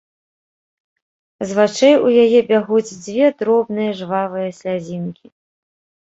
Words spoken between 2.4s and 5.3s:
бягуць дзве дробныя жвавыя слязінкі.